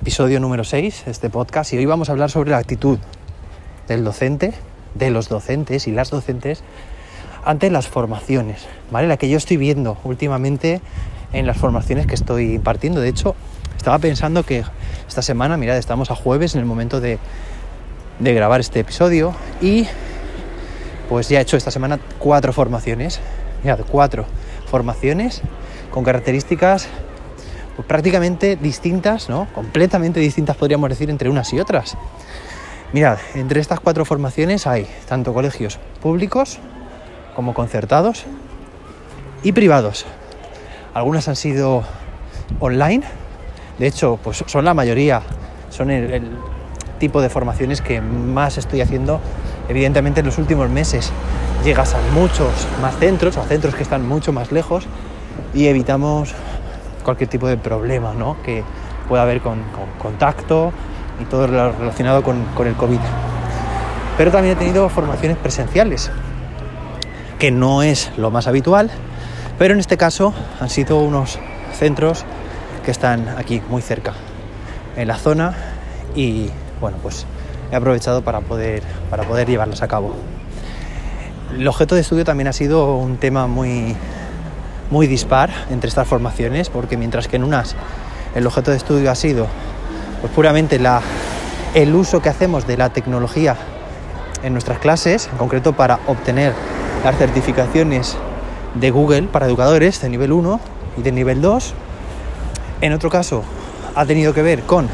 [0.00, 3.00] episodio número 6, este podcast, y hoy vamos a hablar sobre la actitud
[3.88, 4.54] del docente,
[4.94, 6.62] de los docentes y las docentes
[7.44, 9.08] ante las formaciones, ¿vale?
[9.08, 10.80] La que yo estoy viendo últimamente
[11.32, 13.00] en las formaciones que estoy impartiendo.
[13.00, 13.34] De hecho,
[13.76, 14.62] estaba pensando que
[15.08, 17.18] esta semana, mirad, estamos a jueves en el momento de,
[18.20, 19.88] de grabar este episodio y
[21.08, 23.18] pues ya he hecho esta semana cuatro formaciones,
[23.64, 24.26] mirad, cuatro
[24.70, 25.42] formaciones
[25.90, 26.88] con características
[27.78, 29.46] pues, prácticamente distintas, ¿no?
[29.54, 31.96] Completamente distintas podríamos decir entre unas y otras.
[32.92, 36.58] Mirad, entre estas cuatro formaciones hay tanto colegios públicos
[37.36, 38.24] como concertados
[39.44, 40.06] y privados.
[40.92, 41.84] Algunas han sido
[42.58, 43.04] online,
[43.78, 45.22] de hecho, pues son la mayoría,
[45.70, 46.30] son el, el
[46.98, 49.20] tipo de formaciones que más estoy haciendo,
[49.68, 51.12] evidentemente en los últimos meses.
[51.62, 52.50] Llegas a muchos
[52.82, 54.84] más centros, a centros que están mucho más lejos
[55.54, 56.34] y evitamos
[57.02, 58.36] cualquier tipo de problema ¿no?
[58.42, 58.62] que
[59.08, 60.72] pueda haber con, con contacto
[61.20, 63.00] y todo lo relacionado con, con el COVID.
[64.16, 66.10] Pero también he tenido formaciones presenciales,
[67.38, 68.90] que no es lo más habitual,
[69.58, 71.38] pero en este caso han sido unos
[71.72, 72.24] centros
[72.84, 74.14] que están aquí muy cerca,
[74.96, 75.54] en la zona,
[76.14, 77.26] y bueno, pues
[77.70, 80.14] he aprovechado para poder, para poder llevarlos a cabo.
[81.56, 83.96] El objeto de estudio también ha sido un tema muy,
[84.90, 87.74] muy dispar entre estas formaciones, porque mientras que en unas
[88.34, 89.46] el objeto de estudio ha sido
[90.20, 91.00] pues, puramente la,
[91.74, 93.56] el uso que hacemos de la tecnología
[94.42, 96.52] en nuestras clases, en concreto para obtener
[97.04, 98.16] las certificaciones
[98.74, 100.60] de Google para educadores de nivel 1
[100.98, 101.74] y de nivel 2.
[102.80, 103.42] En otro caso,
[103.94, 104.88] ha tenido que ver con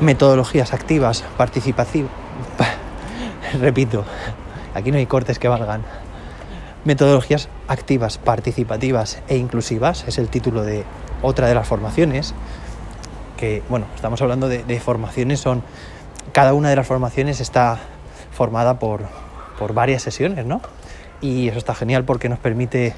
[0.00, 2.10] metodologías activas, participativas.
[3.60, 4.04] Repito,
[4.74, 5.82] aquí no hay cortes que valgan.
[6.82, 10.84] Metodologías activas, participativas e inclusivas es el título de
[11.20, 12.34] otra de las formaciones.
[13.36, 15.62] Que, bueno, estamos hablando de, formaciones, son.
[16.32, 17.78] Cada una de las formaciones está
[18.32, 19.02] formada por,
[19.58, 20.62] por varias sesiones, ¿no?
[21.20, 22.94] Y eso está genial porque nos permite,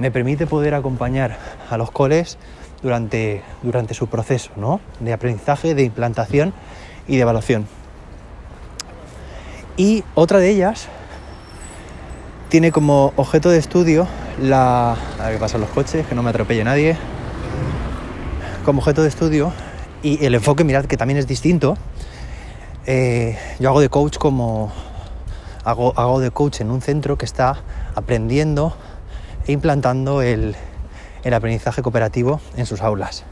[0.00, 1.38] me permite poder acompañar
[1.70, 2.36] a los coles
[2.82, 4.80] durante, durante su proceso, ¿no?
[4.98, 6.52] De aprendizaje, de implantación
[7.06, 7.68] y de evaluación.
[9.76, 10.88] Y otra de ellas
[12.54, 14.06] tiene como objeto de estudio
[14.40, 14.92] la...
[15.18, 16.96] A ver pasan los coches, que no me atropelle nadie.
[18.64, 19.52] Como objeto de estudio
[20.04, 21.76] y el enfoque, mirad que también es distinto.
[22.86, 24.70] Eh, yo hago de coach como...
[25.64, 27.56] Hago, hago de coach en un centro que está
[27.96, 28.76] aprendiendo
[29.48, 30.54] e implantando el,
[31.24, 33.24] el aprendizaje cooperativo en sus aulas.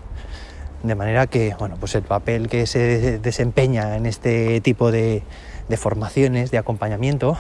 [0.83, 5.23] De manera que, bueno, pues el papel que se desempeña en este tipo de
[5.77, 7.39] formaciones, de acompañamiento,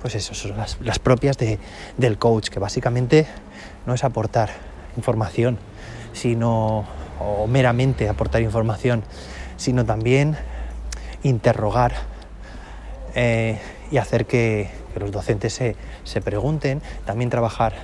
[0.00, 1.58] pues eso, son las, las propias de,
[1.96, 3.26] del coach, que básicamente
[3.86, 4.50] no es aportar
[4.96, 5.58] información,
[6.12, 6.84] sino,
[7.20, 9.02] o meramente aportar información,
[9.56, 10.36] sino también
[11.22, 11.94] interrogar
[13.14, 13.58] eh,
[13.90, 17.74] y hacer que, los docentes se, se, pregunten, también trabajar,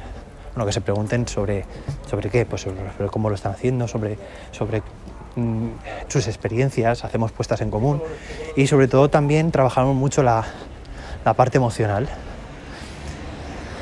[0.54, 1.66] bueno, que se pregunten sobre,
[2.08, 2.78] sobre qué, pues sobre,
[3.10, 4.16] cómo lo están haciendo, sobre,
[4.50, 4.82] sobre
[5.36, 5.68] mmm,
[6.08, 8.02] sus experiencias, hacemos puestas en común
[8.56, 10.46] y sobre todo también trabajamos mucho la,
[11.24, 12.08] la parte emocional.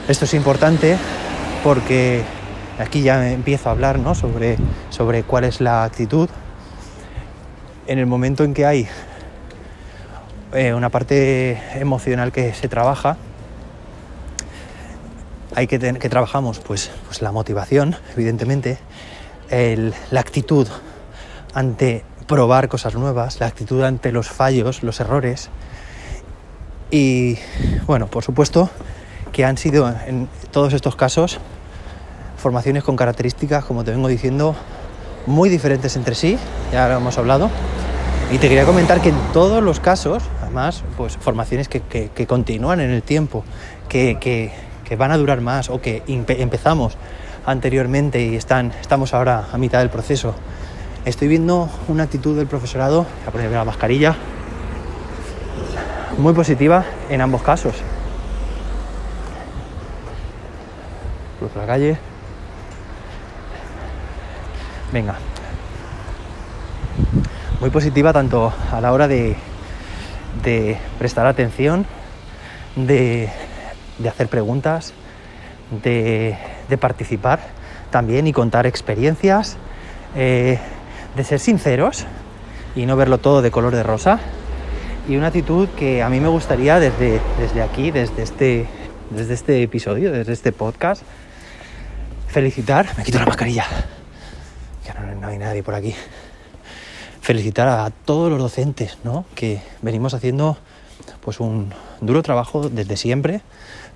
[0.09, 0.97] Esto es importante
[1.63, 2.23] porque
[2.79, 4.15] aquí ya empiezo a hablar ¿no?
[4.15, 4.57] sobre,
[4.91, 6.29] sobre cuál es la actitud.
[7.87, 8.89] En el momento en que hay
[10.53, 13.17] eh, una parte emocional que se trabaja,
[15.55, 18.79] hay que, que trabajamos pues, pues la motivación, evidentemente,
[19.51, 20.69] el, la actitud
[21.55, 25.51] ante probar cosas nuevas, la actitud ante los fallos, los errores,
[26.91, 27.39] y
[27.87, 28.71] bueno, por supuesto
[29.33, 31.39] que han sido en todos estos casos
[32.37, 34.57] formaciones con características, como te vengo diciendo,
[35.27, 36.39] muy diferentes entre sí,
[36.73, 37.51] ya lo hemos hablado.
[38.33, 42.81] Y te quería comentar que en todos los casos, además, pues formaciones que, que, continúan
[42.81, 43.45] en el tiempo,
[43.89, 46.97] que, que, van a durar más o que empezamos
[47.47, 50.35] anteriormente y están, estamos ahora a mitad del proceso,
[51.05, 54.17] estoy viendo una actitud del profesorado, voy a la mascarilla,
[56.21, 57.75] muy positiva en ambos casos.
[61.39, 61.97] Cruzo la calle.
[64.93, 65.17] Venga.
[67.61, 69.37] Muy positiva tanto a la hora de,
[70.99, 71.87] prestar atención,
[72.77, 73.31] de,
[74.09, 74.93] hacer preguntas,
[75.71, 76.37] de,
[76.69, 77.41] de, participar
[77.91, 79.57] también y contar experiencias,
[80.17, 80.59] eh,
[81.17, 82.07] de ser sinceros
[82.75, 84.21] y no verlo todo de color de rosa
[85.09, 88.67] y una actitud que a mí me gustaría desde, desde aquí, desde este,
[89.11, 91.03] desde este episodio, desde este podcast,
[92.29, 92.87] felicitar.
[92.97, 93.67] Me quito la mascarilla,
[94.85, 95.95] que no, no hay nadie por aquí.
[97.21, 99.25] felicitar a todos los docentes, ¿no?
[99.35, 100.59] Que venimos haciendo
[101.21, 103.43] pues un duro trabajo desde siempre,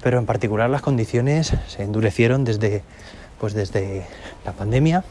[0.03, 2.83] pero en particular las condiciones se endurecieron desde
[3.41, 4.07] pues desde
[4.45, 5.05] la pandemia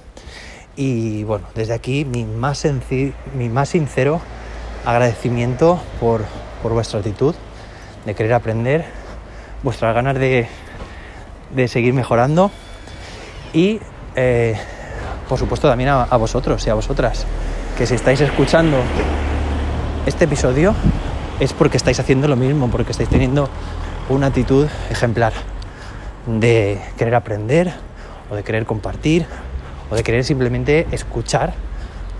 [0.75, 2.65] y bueno, desde aquí mi más,
[3.35, 4.21] mi más sincero
[4.85, 6.25] agradecimiento por,
[6.61, 7.35] por vuestra actitud
[8.05, 8.85] de querer aprender,
[9.63, 10.47] vuestras ganas de,
[11.55, 12.51] de seguir mejorando
[13.53, 13.79] y
[14.15, 14.55] eh,
[15.29, 17.25] por supuesto también a, vosotros y a vosotras
[17.77, 18.77] que si estáis escuchando
[20.05, 20.75] este episodio
[21.39, 23.49] es porque estáis haciendo lo mismo, porque estáis teniendo
[24.09, 25.33] una actitud ejemplar
[26.27, 27.73] de querer aprender
[28.29, 29.25] o de querer compartir
[29.89, 31.53] o de querer simplemente escuchar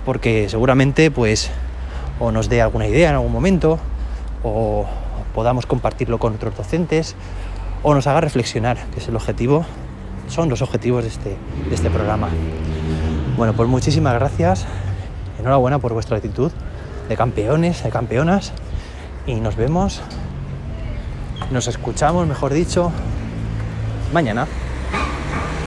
[0.05, 1.51] porque seguramente pues
[2.23, 3.79] o nos dé alguna idea en algún momento
[4.43, 4.85] o
[5.35, 7.15] podamos compartirlo con otros docentes
[7.83, 9.65] o nos haga reflexionar, que es el objetivo,
[10.29, 11.37] son los objetivos de este,
[11.67, 12.29] de este programa.
[13.35, 14.65] Bueno, pues muchísimas gracias,
[15.37, 16.49] enhorabuena por vuestra actitud
[17.09, 18.53] de campeones, de campeonas,
[19.27, 20.01] y nos vemos,
[21.51, 22.89] nos escuchamos, mejor dicho,
[24.13, 24.47] mañana.